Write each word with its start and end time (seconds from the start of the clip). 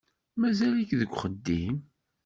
Mazal-ik 0.39 0.91
deg 0.99 1.11
uxeddim? 1.11 1.75